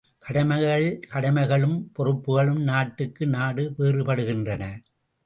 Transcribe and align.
கடமைகள் 0.19 0.85
கடமைகளும் 1.11 1.75
பொறுப்புகளும் 1.93 2.63
நாட்டுக்கு 2.63 3.27
நாடு 3.27 3.73
வேறு 3.77 4.05
படுகின்றன. 4.05 4.63